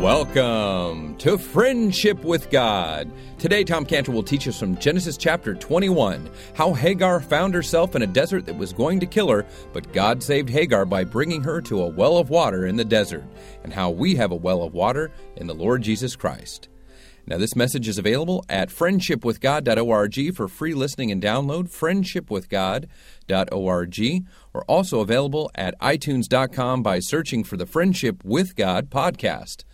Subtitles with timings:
[0.00, 3.12] Welcome to Friendship with God.
[3.38, 8.00] Today, Tom Cantor will teach us from Genesis chapter 21 how Hagar found herself in
[8.00, 9.44] a desert that was going to kill her,
[9.74, 13.24] but God saved Hagar by bringing her to a well of water in the desert,
[13.62, 16.70] and how we have a well of water in the Lord Jesus Christ.
[17.26, 24.24] Now, this message is available at friendshipwithgod.org for free listening and download, friendshipwithgod.org,
[24.54, 29.64] or also available at itunes.com by searching for the Friendship with God podcast.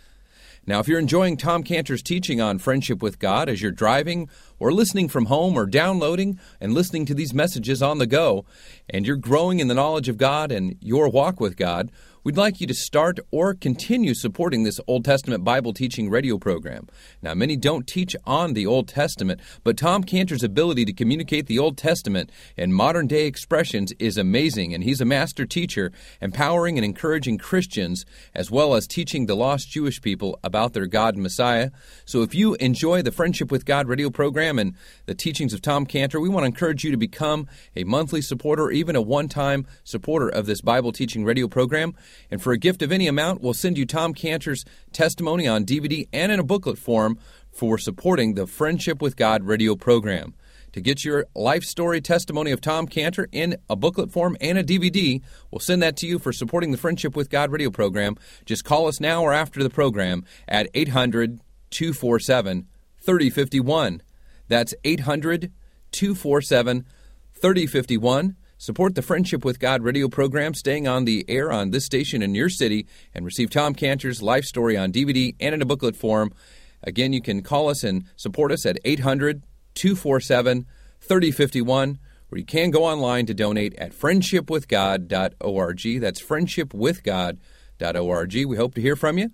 [0.67, 4.27] Now, if you're enjoying Tom Cantor's teaching on friendship with God as you're driving
[4.59, 8.43] or listening from home or downloading and listening to these messages on the go,
[8.89, 11.89] and you're growing in the knowledge of God and your walk with God,
[12.27, 16.89] We'd like you to start or continue supporting this Old Testament Bible teaching radio program.
[17.21, 21.57] Now, many don't teach on the Old Testament, but Tom Cantor's ability to communicate the
[21.57, 26.83] Old Testament in modern day expressions is amazing, and he's a master teacher, empowering and
[26.83, 28.03] encouraging Christians
[28.35, 31.69] as well as teaching the lost Jewish people about their God and Messiah.
[32.03, 34.75] So, if you enjoy the Friendship with God radio program and
[35.05, 37.47] the teachings of Tom Cantor, we want to encourage you to become
[37.77, 41.95] a monthly supporter or even a one time supporter of this Bible teaching radio program.
[42.29, 46.07] And for a gift of any amount, we'll send you Tom Cantor's testimony on DVD
[46.11, 47.17] and in a booklet form
[47.51, 50.33] for supporting the Friendship with God radio program.
[50.73, 54.63] To get your life story testimony of Tom Cantor in a booklet form and a
[54.63, 58.15] DVD, we'll send that to you for supporting the Friendship with God radio program.
[58.45, 62.67] Just call us now or after the program at 800 247
[63.01, 64.01] 3051.
[64.47, 65.51] That's 800
[65.91, 66.85] 247
[67.33, 68.35] 3051.
[68.59, 72.33] Support the Friendship with God radio program staying on the air on this station in
[72.33, 76.33] your city and receive Tom Cantor's life story on DVD and in a booklet form.
[76.81, 79.43] Again, you can call us and support us at 800
[79.75, 80.65] 247
[80.99, 81.99] 3051,
[82.31, 86.01] or you can go online to donate at friendshipwithgod.org.
[86.01, 88.45] That's friendshipwithgod.org.
[88.47, 89.29] We hope to hear from you.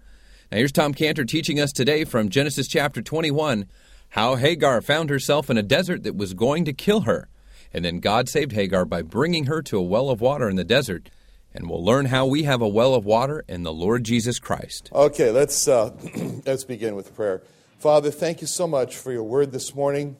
[0.52, 3.68] Now, here's Tom Cantor teaching us today from Genesis chapter 21
[4.10, 7.30] how Hagar found herself in a desert that was going to kill her.
[7.74, 10.64] And then God saved Hagar by bringing her to a well of water in the
[10.64, 11.10] desert.
[11.54, 14.90] And we'll learn how we have a well of water in the Lord Jesus Christ.
[14.94, 15.92] Okay, let's, uh,
[16.46, 17.44] let's begin with prayer.
[17.78, 20.18] Father, thank you so much for your word this morning.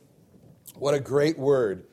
[0.76, 1.86] What a great word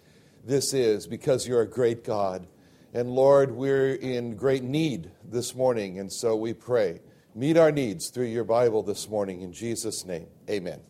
[0.44, 2.46] this is because you're a great God.
[2.92, 7.00] And Lord, we're in great need this morning, and so we pray.
[7.34, 9.42] Meet our needs through your Bible this morning.
[9.42, 10.80] In Jesus' name, amen.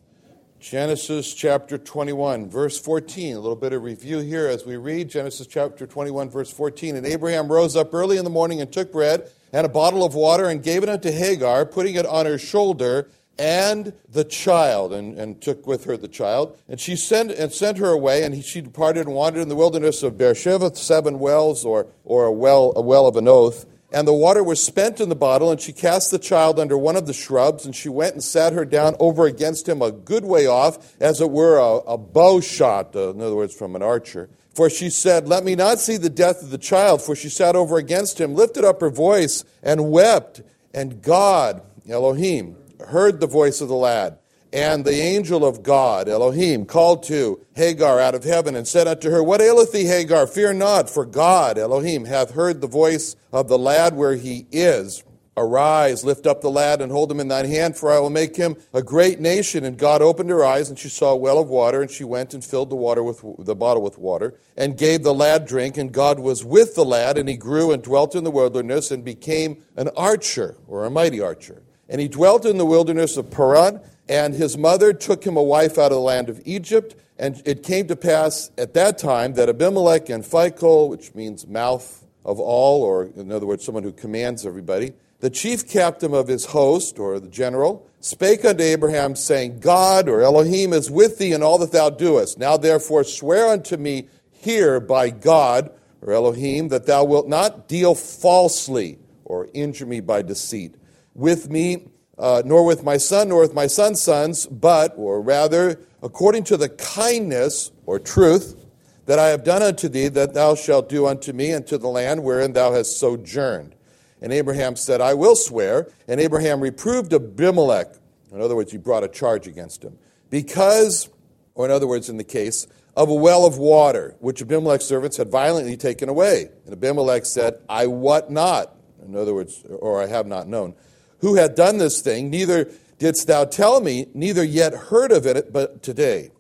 [0.61, 3.35] Genesis chapter 21, verse 14.
[3.35, 6.97] A little bit of review here as we read Genesis chapter 21, verse 14.
[6.97, 10.15] And Abraham rose up early in the morning and took bread and a bottle of
[10.15, 15.19] water and gave it unto Hagar, putting it on her shoulder and the child, and,
[15.19, 16.59] and took with her the child.
[16.69, 19.57] And she sent, and sent her away, and he, she departed and wandered in the
[19.57, 23.65] wilderness of Beersheba, seven wells, or, or a, well, a well of an oath.
[23.93, 26.97] And the water was spent in the bottle, and she cast the child under one
[26.97, 30.25] of the shrubs, and she went and sat her down over against him a good
[30.25, 33.83] way off, as it were a, a bow shot, uh, in other words, from an
[33.83, 34.31] archer.
[34.55, 37.03] For she said, Let me not see the death of the child.
[37.03, 40.43] For she sat over against him, lifted up her voice, and wept.
[40.73, 42.57] And God, Elohim,
[42.89, 44.19] heard the voice of the lad.
[44.53, 49.11] And the angel of God, Elohim, called to Hagar out of heaven and said unto
[49.11, 50.27] her, What aileth thee, Hagar?
[50.27, 55.05] Fear not, for God, Elohim, hath heard the voice of the lad where he is.
[55.37, 58.35] Arise, lift up the lad, and hold him in thine hand, for I will make
[58.35, 59.65] him a great nation.
[59.65, 62.35] And God opened her eyes, and she saw a well of water, and she went
[62.35, 65.79] and filled the water with the bottle with water, and gave the lad drink.
[65.79, 69.05] And God was with the lad, and he grew and dwelt in the wilderness, and
[69.05, 71.63] became an archer, or a mighty archer.
[71.89, 73.81] And he dwelt in the wilderness of Paran.
[74.11, 76.97] And his mother took him a wife out of the land of Egypt.
[77.17, 82.05] And it came to pass at that time that Abimelech and Phicol, which means mouth
[82.25, 86.47] of all, or in other words, someone who commands everybody, the chief captain of his
[86.47, 91.43] host, or the general, spake unto Abraham, saying, God, or Elohim, is with thee in
[91.43, 92.37] all that thou doest.
[92.37, 95.71] Now therefore swear unto me here by God,
[96.03, 100.75] or Elohim, that thou wilt not deal falsely, or injure me by deceit,
[101.15, 101.87] with me
[102.21, 106.57] uh, nor with my son, nor with my son's sons, but, or rather, according to
[106.59, 108.67] the kindness or truth
[109.07, 111.89] that I have done unto thee, that thou shalt do unto me and to the
[111.89, 113.75] land wherein thou hast sojourned.
[114.21, 115.91] And Abraham said, I will swear.
[116.07, 117.95] And Abraham reproved Abimelech.
[118.31, 119.99] In other words, he brought a charge against him.
[120.29, 121.09] Because,
[121.55, 125.17] or in other words, in the case, of a well of water, which Abimelech's servants
[125.17, 126.51] had violently taken away.
[126.67, 128.77] And Abimelech said, I what not?
[129.03, 130.75] In other words, or I have not known
[131.21, 135.53] who had done this thing, neither didst thou tell me, neither yet heard of it,
[135.53, 136.31] but today.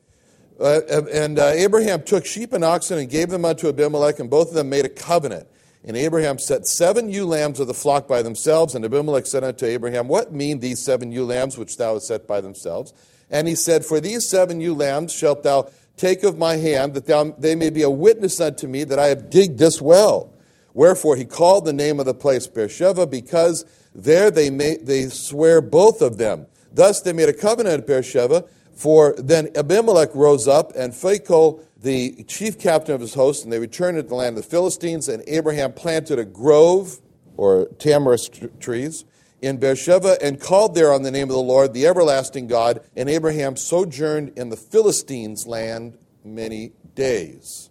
[0.61, 0.81] Uh,
[1.13, 4.55] and uh, Abraham took sheep and oxen and gave them unto Abimelech, and both of
[4.55, 5.47] them made a covenant.
[5.83, 8.75] And Abraham set seven ewe lambs of the flock by themselves.
[8.75, 12.27] And Abimelech said unto Abraham, What mean these seven ewe lambs which thou hast set
[12.27, 12.93] by themselves?
[13.31, 17.07] And he said, For these seven ewe lambs shalt thou take of my hand, that
[17.07, 20.35] thou, they may be a witness unto me that I have digged this well.
[20.75, 23.65] Wherefore he called the name of the place Beersheba, because
[23.95, 26.47] there they, made, they swear both of them.
[26.73, 28.45] Thus they made a covenant at Beersheba.
[28.75, 33.59] For then Abimelech rose up, and Phicol, the chief captain of his host, and they
[33.59, 35.09] returned to the land of the Philistines.
[35.09, 37.01] And Abraham planted a grove,
[37.37, 39.05] or tamarisk trees,
[39.43, 42.81] in Beersheba, and called there on the name of the Lord, the everlasting God.
[42.95, 47.70] And Abraham sojourned in the Philistines' land many days.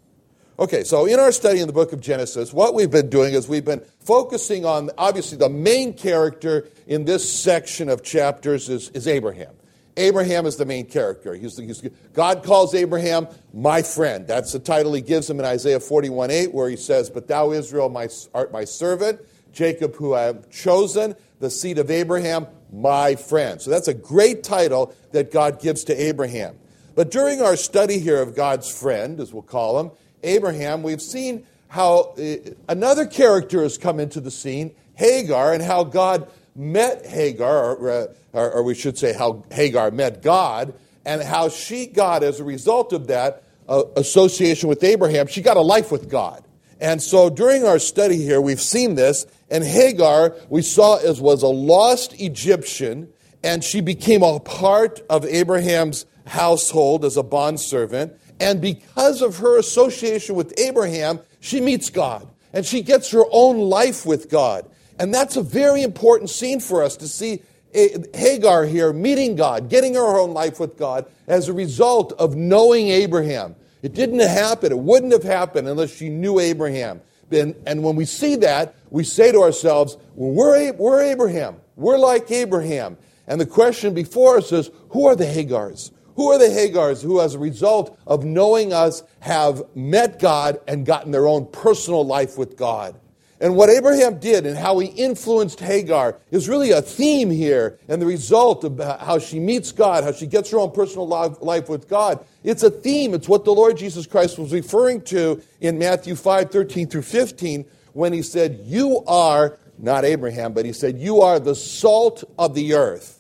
[0.60, 3.48] Okay, so in our study in the book of Genesis, what we've been doing is
[3.48, 9.08] we've been focusing on obviously the main character in this section of chapters is, is
[9.08, 9.54] Abraham.
[9.96, 11.34] Abraham is the main character.
[11.34, 14.28] He's, he's, God calls Abraham my friend.
[14.28, 17.54] That's the title he gives him in Isaiah 41 8, where he says, But thou,
[17.54, 19.22] Israel, my, art my servant,
[19.54, 23.62] Jacob, who I have chosen, the seed of Abraham, my friend.
[23.62, 26.60] So that's a great title that God gives to Abraham.
[26.96, 29.92] But during our study here of God's friend, as we'll call him,
[30.24, 32.36] Abraham, we've seen how uh,
[32.68, 38.08] another character has come into the scene, Hagar, and how God met Hagar, or, uh,
[38.34, 40.74] or, or, we should say how Hagar met God,
[41.06, 45.58] and how she got, as a result of that uh, association with Abraham, she got
[45.58, 46.44] a life with God.
[46.82, 51.44] And so during our study here, we've seen this, and Hagar, we saw as was
[51.44, 53.10] a lost Egyptian,
[53.44, 58.14] and she became a part of Abraham's household as a bondservant.
[58.40, 63.58] And because of her association with Abraham, she meets God and she gets her own
[63.58, 64.70] life with God.
[64.98, 67.42] And that's a very important scene for us to see
[67.74, 72.36] eh, Hagar here meeting God, getting her own life with God as a result of
[72.36, 73.56] knowing Abraham.
[73.82, 74.72] It didn't happen.
[74.72, 77.02] It wouldn't have happened unless she knew Abraham.
[77.32, 81.58] And, and when we see that, we say to ourselves, well, we're, we're Abraham.
[81.76, 82.98] We're like Abraham.
[83.28, 85.92] And the question before us is, who are the Hagars?
[86.20, 90.86] Who are the Hagars who, as a result of knowing us, have met God and
[90.86, 93.00] gotten their own personal life with God?
[93.40, 98.02] And what Abraham did and how he influenced Hagar is really a theme here, and
[98.02, 101.88] the result of how she meets God, how she gets her own personal life with
[101.88, 102.20] God.
[102.44, 103.14] It's a theme.
[103.14, 107.64] It's what the Lord Jesus Christ was referring to in Matthew 5 13 through 15
[107.94, 112.56] when he said, You are, not Abraham, but he said, You are the salt of
[112.56, 113.19] the earth.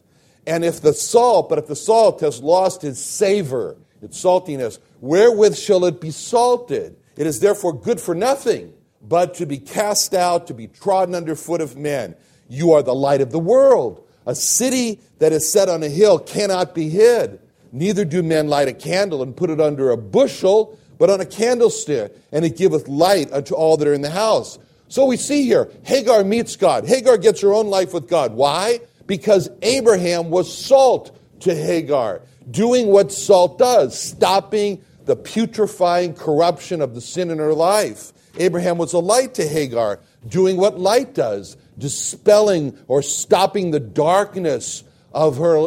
[0.50, 5.56] And if the salt, but if the salt has lost its savor, its saltiness, wherewith
[5.56, 6.98] shall it be salted?
[7.16, 11.36] It is therefore good for nothing, but to be cast out, to be trodden under
[11.36, 12.16] foot of men.
[12.48, 14.04] You are the light of the world.
[14.26, 17.40] A city that is set on a hill cannot be hid.
[17.72, 21.28] Neither do men light a candle and put it under a bushel, but on a
[21.28, 24.58] candlestick, and it giveth light unto all that are in the house.
[24.88, 26.88] So we see here, Hagar meets God.
[26.88, 28.34] Hagar gets her own life with God.
[28.34, 28.80] Why?
[29.10, 32.22] Because Abraham was salt to Hagar,
[32.52, 38.14] doing what salt does, stopping the putrefying corruption of the sin in her life.
[38.38, 44.84] Abraham was a light to Hagar, doing what light does, dispelling or stopping the darkness
[45.12, 45.58] of her,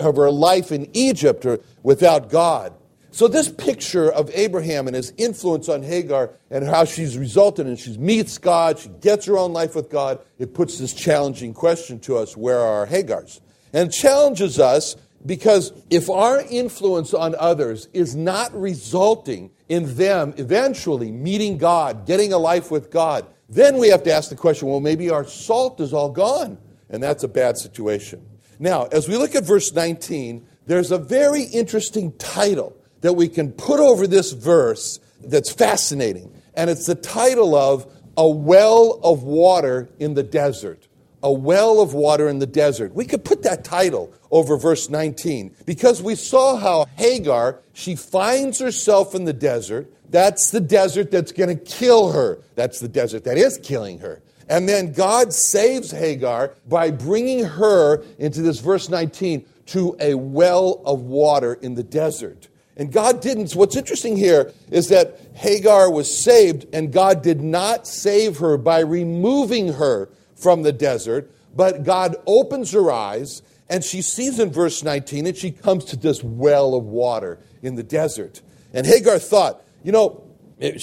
[0.00, 2.74] of her life in Egypt or without God.
[3.14, 7.78] So, this picture of Abraham and his influence on Hagar and how she's resulted and
[7.78, 12.00] she meets God, she gets her own life with God, it puts this challenging question
[12.00, 13.40] to us where are our Hagars?
[13.74, 21.12] And challenges us because if our influence on others is not resulting in them eventually
[21.12, 24.80] meeting God, getting a life with God, then we have to ask the question well,
[24.80, 26.56] maybe our salt is all gone.
[26.88, 28.26] And that's a bad situation.
[28.58, 33.52] Now, as we look at verse 19, there's a very interesting title that we can
[33.52, 36.32] put over this verse that's fascinating.
[36.54, 40.88] And it's the title of A Well of Water in the Desert.
[41.22, 42.94] A Well of Water in the Desert.
[42.94, 48.58] We could put that title over verse 19 because we saw how Hagar, she finds
[48.58, 49.92] herself in the desert.
[50.10, 52.40] That's the desert that's going to kill her.
[52.54, 54.20] That's the desert that is killing her.
[54.48, 60.82] And then God saves Hagar by bringing her into this verse 19 to a well
[60.84, 62.48] of water in the desert.
[62.76, 63.52] And God didn't.
[63.52, 68.80] What's interesting here is that Hagar was saved, and God did not save her by
[68.80, 74.82] removing her from the desert, but God opens her eyes, and she sees in verse
[74.82, 78.40] 19, and she comes to this well of water in the desert.
[78.72, 80.24] And Hagar thought, you know,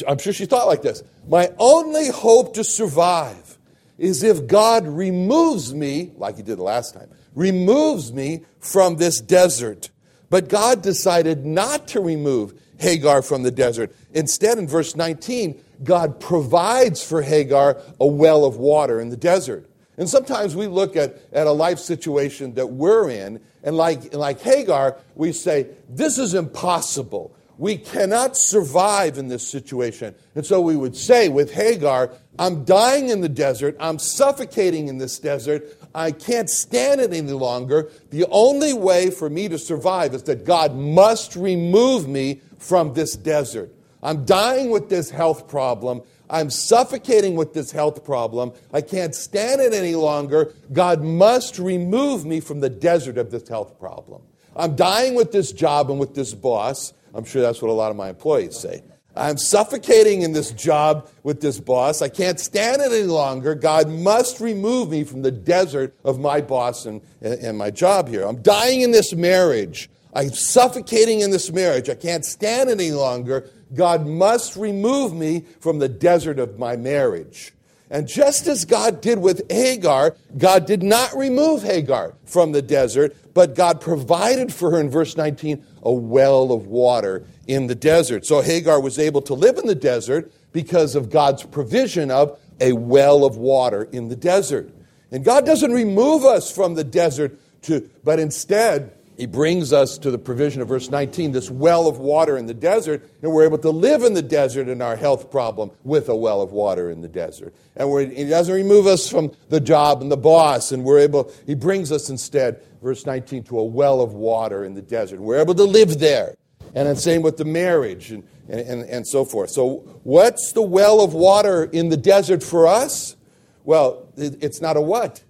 [0.08, 3.58] I'm sure she thought like this my only hope to survive
[3.98, 9.19] is if God removes me, like he did the last time, removes me from this
[9.19, 9.89] desert.
[10.29, 13.95] But God decided not to remove Hagar from the desert.
[14.13, 19.69] Instead, in verse 19, God provides for Hagar a well of water in the desert.
[19.98, 24.39] And sometimes we look at, at a life situation that we're in, and like, like
[24.41, 27.36] Hagar, we say, This is impossible.
[27.57, 30.15] We cannot survive in this situation.
[30.33, 33.75] And so we would say with Hagar, I'm dying in the desert.
[33.81, 35.65] I'm suffocating in this desert.
[35.93, 37.89] I can't stand it any longer.
[38.12, 43.15] The only way for me to survive is that God must remove me from this
[43.15, 43.74] desert.
[44.03, 46.01] I'm dying with this health problem.
[46.29, 48.53] I'm suffocating with this health problem.
[48.72, 50.53] I can't stand it any longer.
[50.72, 54.22] God must remove me from the desert of this health problem.
[54.55, 56.93] I'm dying with this job and with this boss.
[57.13, 58.84] I'm sure that's what a lot of my employees say.
[59.19, 62.01] I'm suffocating in this job with this boss.
[62.01, 63.53] I can't stand it any longer.
[63.53, 68.25] God must remove me from the desert of my boss and, and, my job here.
[68.25, 69.89] I'm dying in this marriage.
[70.13, 71.89] I'm suffocating in this marriage.
[71.89, 73.49] I can't stand it any longer.
[73.73, 77.53] God must remove me from the desert of my marriage.
[77.91, 83.15] And just as God did with Hagar, God did not remove Hagar from the desert,
[83.33, 88.25] but God provided for her in verse 19 a well of water in the desert.
[88.25, 92.74] So Hagar was able to live in the desert because of God's provision of a
[92.74, 94.71] well of water in the desert.
[95.12, 100.11] And God doesn't remove us from the desert to, but instead, he brings us to
[100.11, 103.57] the provision of verse 19, this well of water in the desert, and we're able
[103.57, 107.01] to live in the desert in our health problem with a well of water in
[107.01, 107.53] the desert.
[107.75, 111.53] And he doesn't remove us from the job and the boss, and we're able, he
[111.53, 115.19] brings us instead, verse 19, to a well of water in the desert.
[115.19, 116.35] We're able to live there.
[116.73, 119.49] And the same with the marriage and, and, and, and so forth.
[119.49, 123.17] So, what's the well of water in the desert for us?
[123.65, 125.23] Well, it, it's not a what.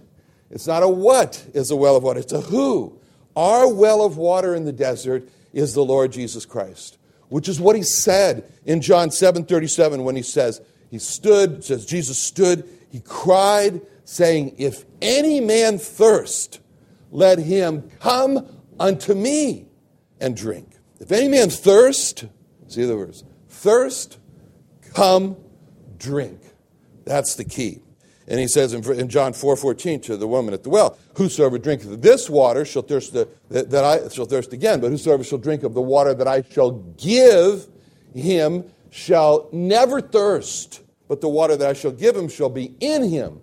[0.52, 2.99] It's not a what is a well of water, it's a who.
[3.40, 6.98] Our well of water in the desert is the Lord Jesus Christ,
[7.30, 10.60] which is what he said in John 7 37 when he says,
[10.92, 16.60] He stood, says Jesus stood, he cried, saying, If any man thirst,
[17.12, 18.46] let him come
[18.78, 19.68] unto me
[20.20, 20.74] and drink.
[21.00, 22.26] If any man thirst,
[22.68, 24.20] see the words, thirst,
[24.94, 25.38] come,
[25.98, 26.42] drink.
[27.06, 27.80] That's the key.
[28.30, 32.02] And he says in, in John 4:14 to the woman at the well, "Whosoever drinketh
[32.02, 35.64] this water shall thirst the, that, that I shall thirst again, but whosoever shall drink
[35.64, 37.68] of the water that I shall give
[38.14, 43.10] him shall never thirst, but the water that I shall give him shall be in
[43.10, 43.42] him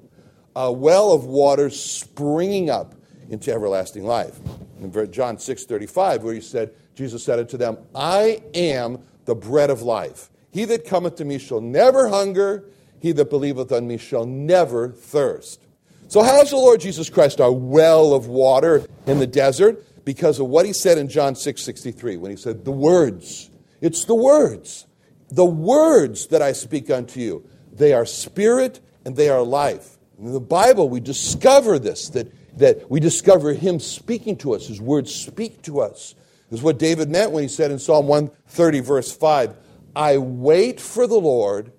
[0.54, 2.94] a well of water springing up
[3.28, 4.38] into everlasting life."
[4.80, 9.82] In John 6:35, where he said, Jesus said unto them, "I am the bread of
[9.82, 10.30] life.
[10.52, 12.66] He that cometh to me shall never hunger."
[13.00, 15.60] He that believeth on me shall never thirst.
[16.08, 19.84] So, how is the Lord Jesus Christ our well of water in the desert?
[20.04, 23.50] Because of what he said in John 6 63, when he said, The words.
[23.80, 24.86] It's the words.
[25.30, 29.98] The words that I speak unto you, they are spirit and they are life.
[30.18, 34.68] In the Bible, we discover this, that, that we discover him speaking to us.
[34.68, 36.14] His words speak to us.
[36.50, 39.56] This is what David meant when he said in Psalm 130, verse 5,
[39.96, 41.72] I wait for the Lord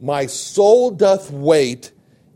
[0.00, 1.92] my soul doth wait,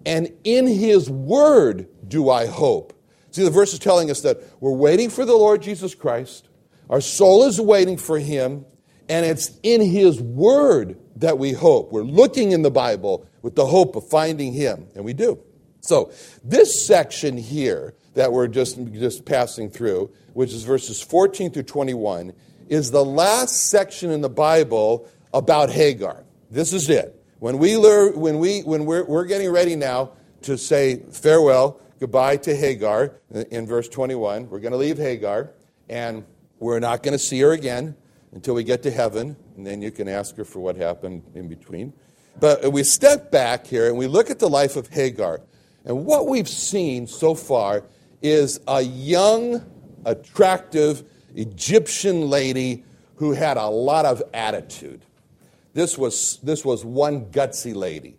[0.07, 2.93] and in his word do I hope.
[3.31, 6.49] See, the verse is telling us that we're waiting for the Lord Jesus Christ.
[6.89, 8.65] Our soul is waiting for him,
[9.09, 11.93] and it's in his word that we hope.
[11.93, 15.39] We're looking in the Bible with the hope of finding him, and we do.
[15.81, 16.13] So,
[16.43, 22.33] this section here that we're just, just passing through, which is verses 14 through 21,
[22.69, 26.25] is the last section in the Bible about Hagar.
[26.51, 27.20] This is it.
[27.41, 32.37] When, we learn, when, we, when we're, we're getting ready now to say farewell, goodbye
[32.37, 35.51] to Hagar uh, in verse 21, we're going to leave Hagar,
[35.89, 36.23] and
[36.59, 37.97] we're not going to see her again
[38.33, 41.49] until we get to heaven, and then you can ask her for what happened in
[41.49, 41.95] between.
[42.39, 45.41] But we step back here and we look at the life of Hagar.
[45.87, 47.85] And what we've seen so far
[48.21, 49.65] is a young,
[50.05, 51.05] attractive
[51.35, 52.85] Egyptian lady
[53.17, 55.07] who had a lot of attitude.
[55.73, 58.17] This was, this was one gutsy lady.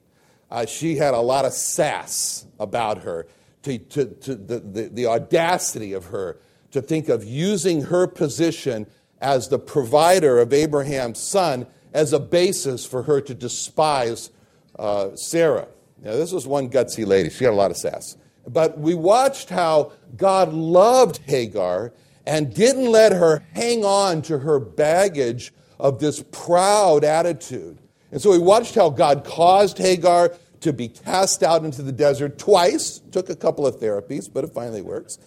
[0.49, 3.27] Uh, she had a lot of sass about her,
[3.63, 6.39] to, to, to the, the, the audacity of her
[6.71, 8.87] to think of using her position
[9.19, 14.31] as the provider of Abraham's son as a basis for her to despise
[14.79, 15.67] uh, Sarah.
[16.01, 17.29] Now, this was one gutsy lady.
[17.29, 18.17] She had a lot of sass.
[18.47, 21.93] But we watched how God loved Hagar
[22.25, 27.79] and didn't let her hang on to her baggage of this proud attitude.
[28.11, 32.37] And so we watched how God caused Hagar to be cast out into the desert
[32.37, 35.17] twice, took a couple of therapies, but it finally works.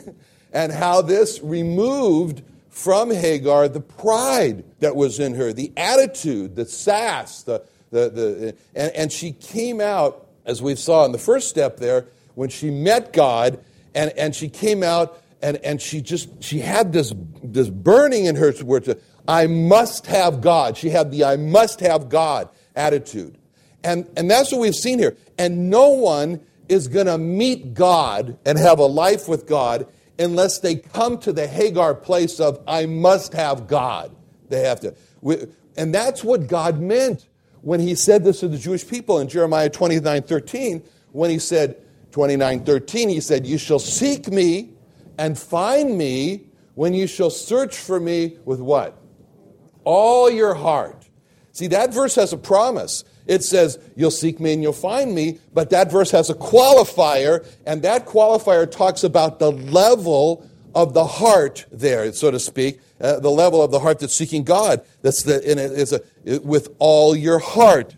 [0.52, 6.66] and how this removed from Hagar the pride that was in her, the attitude, the
[6.66, 11.48] sass, the, The, the, and, and she came out, as we saw in the first
[11.48, 13.58] step there, when she met God,
[13.94, 18.34] and, and she came out and, and she just she had this, this burning in
[18.36, 20.76] her where to, I must have God.
[20.76, 23.38] She had the I must have God attitude.
[23.82, 25.16] And, and that's what we've seen here.
[25.38, 29.86] And no one is going to meet God and have a life with God
[30.18, 34.14] unless they come to the Hagar place of, I must have God.
[34.48, 34.94] They have to.
[35.76, 37.26] And that's what God meant
[37.60, 41.80] when he said this to the Jewish people in Jeremiah 29 13, when he said,
[42.12, 44.70] 29 13, he said, You shall seek me
[45.18, 48.98] and find me when you shall search for me with what?
[49.84, 51.08] All your heart.
[51.52, 53.04] See, that verse has a promise.
[53.26, 57.46] It says, You'll seek me and you'll find me, but that verse has a qualifier,
[57.64, 63.20] and that qualifier talks about the level of the heart there, so to speak, uh,
[63.20, 64.84] the level of the heart that's seeking God.
[65.02, 67.94] That's the, and it is a, it, with all your heart.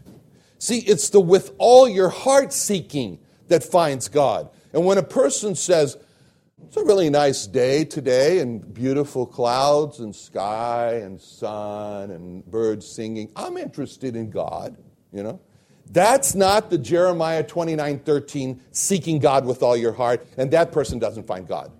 [0.58, 4.50] See, it's the with all your heart seeking that finds God.
[4.72, 5.96] And when a person says,
[6.76, 12.86] it's a really nice day today, and beautiful clouds and sky and sun and birds
[12.86, 13.30] singing.
[13.34, 14.76] I'm interested in God.
[15.12, 15.40] You know?
[15.90, 20.98] That's not the Jeremiah 29 13 seeking God with all your heart, and that person
[20.98, 21.72] doesn't find God.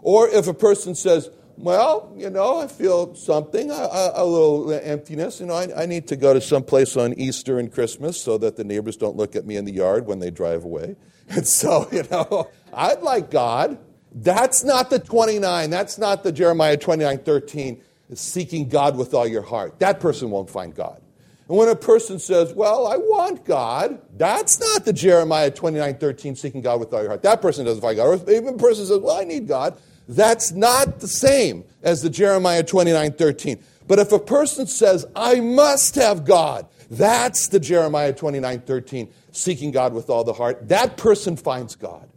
[0.00, 5.40] Or if a person says, well, you know, I feel something, a, a little emptiness.
[5.40, 8.38] You know, I, I, need to go to some place on Easter and Christmas so
[8.38, 10.96] that the neighbors don't look at me in the yard when they drive away.
[11.30, 13.76] And so, you know, I'd like God.
[14.12, 15.70] That's not the 29.
[15.70, 17.80] That's not the Jeremiah 29 13,
[18.14, 19.78] seeking God with all your heart.
[19.78, 21.00] That person won't find God.
[21.48, 26.36] And when a person says, Well, I want God, that's not the Jeremiah 29 13,
[26.36, 27.22] seeking God with all your heart.
[27.22, 28.06] That person doesn't find God.
[28.06, 32.10] Or even a person says, Well, I need God, that's not the same as the
[32.10, 33.58] Jeremiah 29 13.
[33.86, 39.70] But if a person says, I must have God, that's the Jeremiah 29 13, seeking
[39.70, 40.68] God with all the heart.
[40.68, 42.08] That person finds God.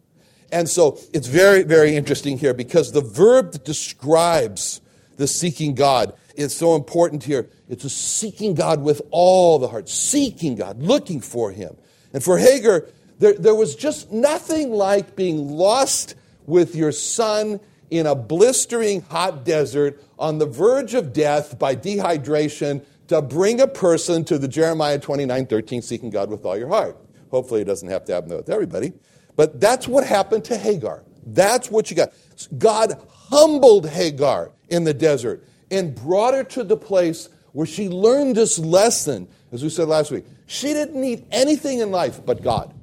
[0.51, 4.81] And so it's very, very interesting here because the verb that describes
[5.18, 7.50] the seeking God is so important here.
[7.70, 11.75] It's a seeking God with all the heart, seeking God, looking for Him.
[12.14, 12.87] And for Hagar,
[13.20, 17.59] there, there was just nothing like being lost with your son
[17.90, 23.68] in a blistering hot desert on the verge of death by dehydration to bring a
[23.68, 26.98] person to the Jeremiah 29 13, seeking God with all your heart.
[27.29, 28.94] Hopefully, it doesn't have to happen with everybody.
[29.35, 31.03] But that's what happened to Hagar.
[31.25, 32.13] That's what you got.
[32.57, 38.35] God humbled Hagar in the desert and brought her to the place where she learned
[38.35, 40.25] this lesson, as we said last week.
[40.48, 42.74] She didn't need anything in life but God.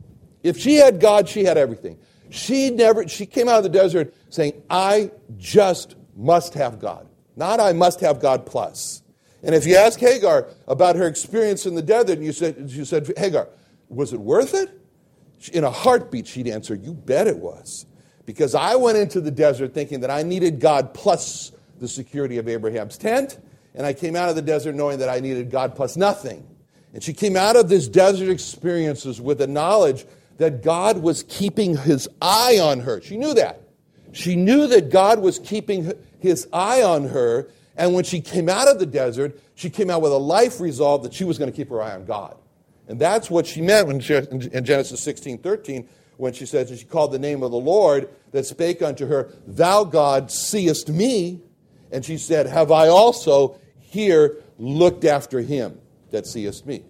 [0.42, 1.98] If she had God, she had everything.
[2.30, 7.08] She never she came out of the desert saying, I just must have God.
[7.36, 9.02] Not I must have God plus.
[9.42, 12.84] And if you ask Hagar about her experience in the desert, and you said, you
[12.84, 13.48] said, Hagar,
[13.88, 14.70] was it worth it?
[15.52, 17.86] In a heartbeat, she'd answer, You bet it was.
[18.26, 22.48] Because I went into the desert thinking that I needed God plus the security of
[22.48, 23.38] Abraham's tent,
[23.74, 26.46] and I came out of the desert knowing that I needed God plus nothing.
[26.92, 30.06] And she came out of this desert experiences with the knowledge
[30.38, 33.00] that God was keeping his eye on her.
[33.00, 33.62] She knew that.
[34.12, 38.68] She knew that God was keeping his eye on her, and when she came out
[38.68, 41.56] of the desert, she came out with a life resolve that she was going to
[41.56, 42.36] keep her eye on God.
[42.88, 46.78] And that's what she meant when she, in Genesis 16 13, when she says, and
[46.78, 51.40] she called the name of the Lord that spake unto her, Thou God seest me,
[51.92, 55.78] and she said, Have I also here looked after him
[56.10, 56.82] that seest me?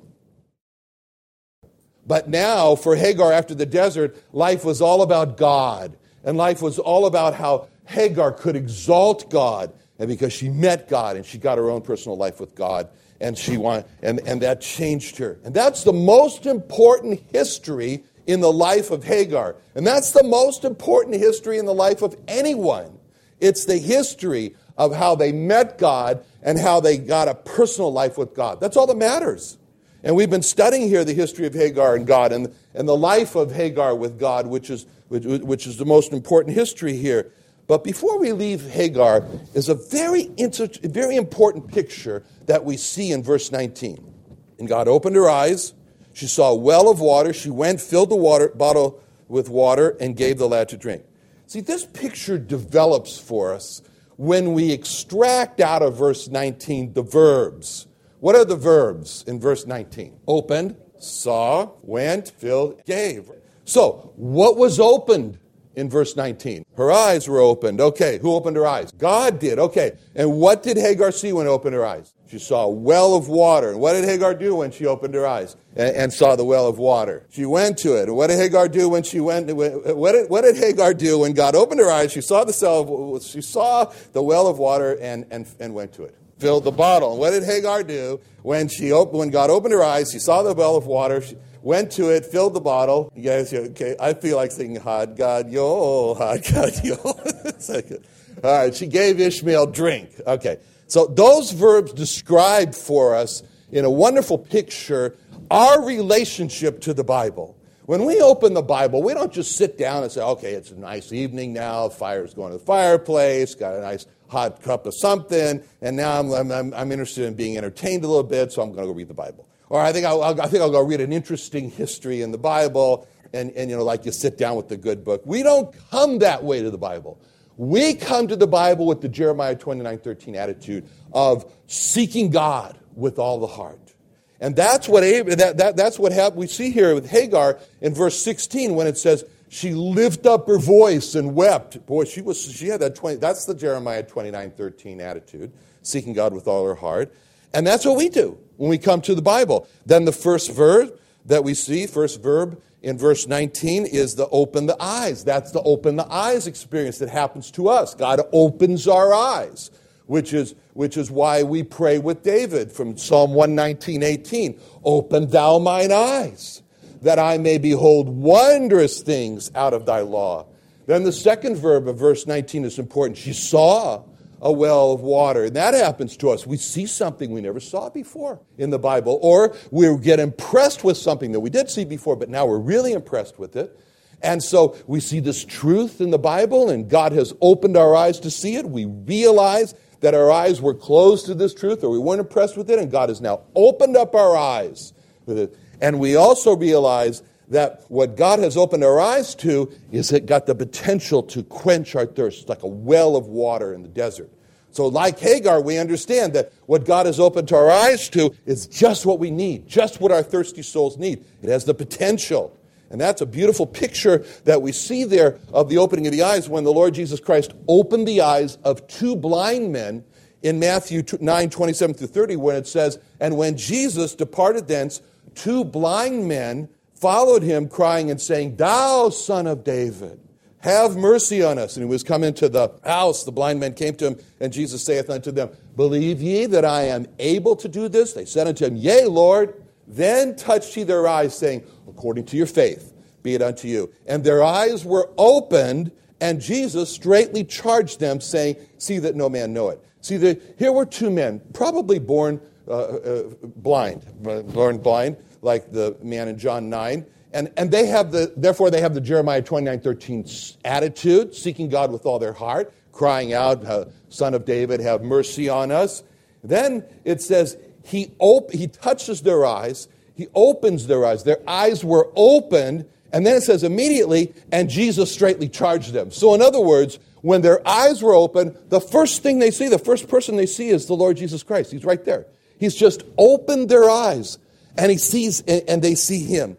[2.06, 5.98] But now, for Hagar after the desert, life was all about God.
[6.24, 9.74] And life was all about how Hagar could exalt God.
[9.98, 12.88] And because she met God and she got her own personal life with God,
[13.20, 15.38] and she wanted, and, and that changed her.
[15.44, 19.56] And that's the most important history in the life of Hagar.
[19.74, 22.98] And that's the most important history in the life of anyone.
[23.40, 28.16] It's the history of how they met God and how they got a personal life
[28.18, 28.60] with God.
[28.60, 29.58] That's all that matters.
[30.04, 33.34] And we've been studying here the history of Hagar and God and, and the life
[33.34, 37.32] of Hagar with God, which is, which, which is the most important history here.
[37.68, 43.12] But before we leave Hagar, is a very, inter- very important picture that we see
[43.12, 44.14] in verse 19.
[44.58, 45.74] And God opened her eyes.
[46.14, 47.32] She saw a well of water.
[47.34, 51.04] She went, filled the water bottle with water, and gave the lad to drink.
[51.46, 53.82] See, this picture develops for us
[54.16, 57.86] when we extract out of verse 19 the verbs.
[58.20, 60.20] What are the verbs in verse 19?
[60.26, 63.30] Opened, saw, went, filled, gave.
[63.64, 65.38] So, what was opened
[65.78, 66.64] in verse 19.
[66.76, 67.80] Her eyes were opened.
[67.80, 68.90] Okay, who opened her eyes?
[68.92, 69.58] God did.
[69.58, 72.12] Okay, and what did Hagar see when opened her eyes?
[72.28, 73.70] She saw a well of water.
[73.70, 76.66] And what did Hagar do when she opened her eyes and, and saw the well
[76.66, 77.24] of water?
[77.30, 78.08] She went to it.
[78.08, 79.50] And what did Hagar do when she went?
[79.54, 82.12] What did, what did Hagar do when God opened her eyes?
[82.12, 86.04] She saw the cell, she saw the well of water and, and, and went to
[86.04, 86.14] it.
[86.38, 87.16] Filled the bottle.
[87.16, 90.10] What did Hagar do when she opened, when God opened her eyes?
[90.12, 91.22] She saw the well of water.
[91.22, 91.36] She,
[91.68, 93.12] went to it, filled the bottle.
[93.14, 96.96] You guys, okay, I feel like singing Hot God, yo, Hot God, yo.
[98.42, 100.08] All right, she gave Ishmael drink.
[100.26, 105.14] Okay, so those verbs describe for us in a wonderful picture
[105.50, 107.54] our relationship to the Bible.
[107.84, 110.78] When we open the Bible, we don't just sit down and say, okay, it's a
[110.78, 115.62] nice evening now, fire's going to the fireplace, got a nice hot cup of something,
[115.82, 118.86] and now I'm, I'm, I'm interested in being entertained a little bit, so I'm going
[118.86, 119.46] to go read the Bible.
[119.70, 123.06] Or I think I'll, I think I'll go read an interesting history in the Bible,
[123.32, 125.22] and, and, you know, like you sit down with the good book.
[125.24, 127.20] We don't come that way to the Bible.
[127.56, 133.18] We come to the Bible with the Jeremiah 29 13 attitude of seeking God with
[133.18, 133.94] all the heart.
[134.40, 136.40] And that's what, that, that, that's what happened.
[136.40, 140.58] We see here with Hagar in verse 16 when it says, she lifted up her
[140.58, 141.84] voice and wept.
[141.86, 145.52] Boy, she was she had that 20, that's the Jeremiah 29 13 attitude,
[145.82, 147.12] seeking God with all her heart.
[147.52, 149.66] And that's what we do when we come to the Bible.
[149.86, 154.66] Then the first verb that we see, first verb in verse 19, is the open
[154.66, 155.24] the eyes.
[155.24, 157.94] That's the open the eyes experience that happens to us.
[157.94, 159.70] God opens our eyes,
[160.06, 164.60] which is, which is why we pray with David from Psalm 119, 18.
[164.84, 166.62] Open thou mine eyes,
[167.02, 170.46] that I may behold wondrous things out of thy law.
[170.86, 173.18] Then the second verb of verse 19 is important.
[173.18, 174.04] She saw
[174.40, 175.44] a well of water.
[175.44, 176.46] And that happens to us.
[176.46, 180.96] We see something we never saw before in the Bible, or we get impressed with
[180.96, 183.78] something that we did see before, but now we're really impressed with it.
[184.22, 188.18] And so we see this truth in the Bible, and God has opened our eyes
[188.20, 188.68] to see it.
[188.68, 192.70] We realize that our eyes were closed to this truth, or we weren't impressed with
[192.70, 194.92] it, and God has now opened up our eyes
[195.26, 195.56] with it.
[195.80, 200.46] And we also realize that what God has opened our eyes to is it got
[200.46, 204.30] the potential to quench our thirst, like a well of water in the desert.
[204.70, 209.06] So, like Hagar, we understand that what God has opened our eyes to is just
[209.06, 211.24] what we need, just what our thirsty souls need.
[211.42, 212.54] It has the potential.
[212.90, 216.48] And that's a beautiful picture that we see there of the opening of the eyes
[216.48, 220.04] when the Lord Jesus Christ opened the eyes of two blind men
[220.42, 225.02] in Matthew 9 27 through 30, when it says, And when Jesus departed thence,
[225.34, 226.68] two blind men
[227.00, 230.20] followed him, crying and saying, Thou son of David,
[230.60, 231.76] have mercy on us.
[231.76, 233.24] And he was come into the house.
[233.24, 236.82] The blind men came to him, and Jesus saith unto them, Believe ye that I
[236.82, 238.12] am able to do this?
[238.12, 239.62] They said unto him, Yea, Lord.
[239.90, 243.90] Then touched he their eyes, saying, According to your faith, be it unto you.
[244.06, 249.54] And their eyes were opened, and Jesus straightly charged them, saying, See that no man
[249.54, 249.82] know it.
[250.00, 255.96] See, the, here were two men, probably born uh, uh, blind, born blind, like the
[256.02, 257.06] man in John 9.
[257.32, 260.26] And, and they have the, therefore, they have the Jeremiah 29 13
[260.64, 265.48] attitude, seeking God with all their heart, crying out, uh, Son of David, have mercy
[265.48, 266.02] on us.
[266.42, 271.24] Then it says, he, op- he touches their eyes, he opens their eyes.
[271.24, 276.10] Their eyes were opened, and then it says immediately, and Jesus straightly charged them.
[276.10, 279.78] So, in other words, when their eyes were open, the first thing they see, the
[279.78, 281.72] first person they see is the Lord Jesus Christ.
[281.72, 282.26] He's right there.
[282.58, 284.38] He's just opened their eyes
[284.78, 286.56] and he sees and they see him.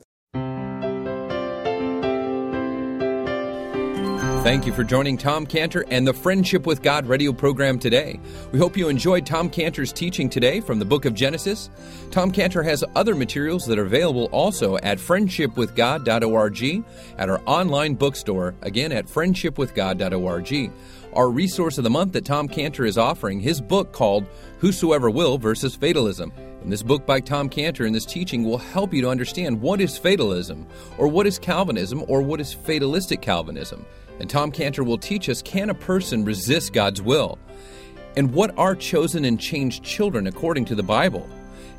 [4.42, 8.20] Thank you for joining Tom Cantor and the Friendship with God radio program today.
[8.54, 11.70] We hope you enjoyed Tom Cantor's teaching today from the book of Genesis.
[12.10, 16.84] Tom Cantor has other materials that are available also at friendshipwithgod.org,
[17.18, 20.72] at our online bookstore, again at friendshipwithgod.org.
[21.20, 24.26] Our resource of the month that Tom Cantor is offering, his book called
[24.60, 26.32] Whosoever Will versus Fatalism.
[26.62, 29.82] And this book by Tom Cantor and this teaching will help you to understand what
[29.82, 30.66] is fatalism,
[30.98, 33.86] or what is Calvinism, or what is fatalistic Calvinism.
[34.22, 37.38] And Tom Cantor will teach us can a person resist God's will?
[38.16, 41.30] And what are chosen and changed children according to the Bible?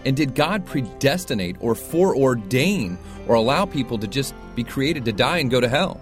[0.04, 5.38] And did God predestinate or foreordain or allow people to just be created to die
[5.38, 5.98] and go to hell?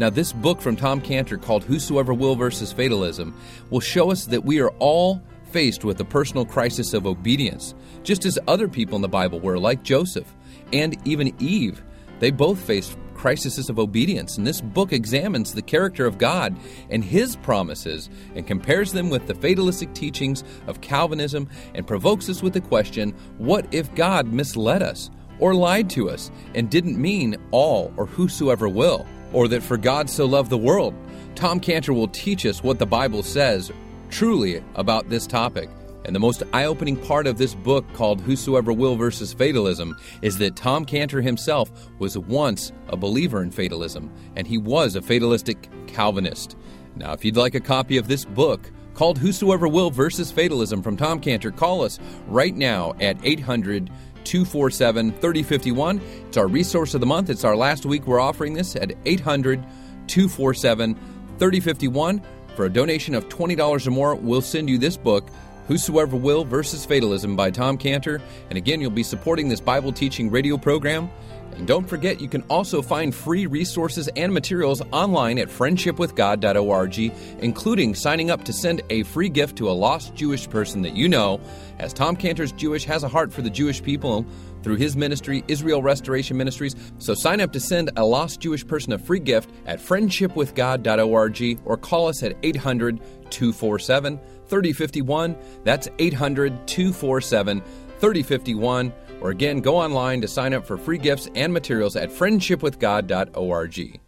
[0.00, 4.46] Now, this book from Tom Cantor called Whosoever Will versus Fatalism will show us that
[4.46, 5.20] we are all
[5.52, 9.58] faced with a personal crisis of obedience, just as other people in the Bible were,
[9.58, 10.34] like Joseph
[10.72, 11.82] and even Eve.
[12.18, 16.56] They both faced crises of obedience, and this book examines the character of God
[16.88, 22.42] and His promises and compares them with the fatalistic teachings of Calvinism and provokes us
[22.42, 25.10] with the question what if God misled us
[25.40, 29.06] or lied to us and didn't mean all or whosoever will?
[29.32, 30.94] Or that for God so loved the world.
[31.34, 33.72] Tom Cantor will teach us what the Bible says
[34.10, 35.70] truly about this topic.
[36.04, 40.38] And the most eye opening part of this book, called Whosoever Will versus Fatalism, is
[40.38, 45.68] that Tom Cantor himself was once a believer in fatalism, and he was a fatalistic
[45.86, 46.56] Calvinist.
[46.96, 50.96] Now, if you'd like a copy of this book, called Whosoever Will versus Fatalism from
[50.96, 53.90] Tom Cantor, call us right now at 800
[54.24, 56.00] 247 3051.
[56.26, 57.30] It's our resource of the month.
[57.30, 59.62] It's our last week we're offering this at 800
[60.06, 60.94] 247
[61.38, 62.22] 3051.
[62.56, 65.28] For a donation of $20 or more, we'll send you this book,
[65.68, 68.20] Whosoever Will versus Fatalism by Tom Cantor.
[68.48, 71.10] And again, you'll be supporting this Bible teaching radio program.
[71.56, 76.98] And don't forget, you can also find free resources and materials online at friendshipwithgod.org,
[77.40, 81.08] including signing up to send a free gift to a lost Jewish person that you
[81.08, 81.40] know,
[81.78, 84.24] as Tom Cantor's Jewish has a heart for the Jewish people
[84.62, 86.76] through his ministry, Israel Restoration Ministries.
[86.98, 91.76] So sign up to send a lost Jewish person a free gift at friendshipwithgod.org or
[91.76, 95.36] call us at 800 247 3051.
[95.64, 97.62] That's 800 247
[97.98, 98.92] 3051.
[99.20, 104.00] Or again, go online to sign up for free gifts and materials at friendshipwithgod.org.